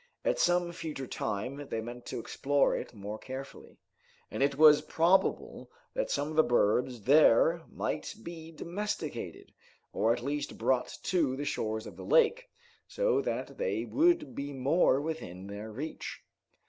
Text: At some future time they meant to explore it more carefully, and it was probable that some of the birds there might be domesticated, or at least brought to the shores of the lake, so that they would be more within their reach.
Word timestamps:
At 0.25 0.39
some 0.39 0.71
future 0.71 1.05
time 1.05 1.67
they 1.69 1.79
meant 1.79 2.07
to 2.07 2.17
explore 2.19 2.75
it 2.75 2.95
more 2.95 3.19
carefully, 3.19 3.77
and 4.31 4.41
it 4.41 4.55
was 4.55 4.81
probable 4.81 5.69
that 5.93 6.09
some 6.09 6.29
of 6.31 6.35
the 6.35 6.41
birds 6.43 7.03
there 7.03 7.61
might 7.69 8.15
be 8.23 8.51
domesticated, 8.51 9.53
or 9.93 10.11
at 10.11 10.23
least 10.23 10.57
brought 10.57 10.97
to 11.03 11.35
the 11.35 11.45
shores 11.45 11.85
of 11.85 11.97
the 11.97 12.03
lake, 12.03 12.49
so 12.87 13.21
that 13.21 13.59
they 13.59 13.85
would 13.85 14.33
be 14.33 14.53
more 14.53 14.99
within 14.99 15.45
their 15.45 15.71
reach. 15.71 16.23